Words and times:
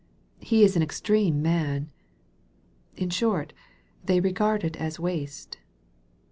"He 0.51 0.63
is 0.63 0.75
an 0.75 0.81
extreme 0.81 1.43
man." 1.43 1.91
In 2.97 3.11
short, 3.11 3.53
they 4.03 4.19
regard 4.19 4.63
it 4.63 4.75
as" 4.77 4.99
waste." 4.99 5.59